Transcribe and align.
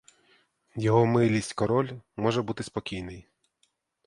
Його 0.75 1.05
милість 1.05 1.53
король 1.53 1.93
може 2.15 2.41
бути 2.41 2.63
спокійний. 2.63 3.27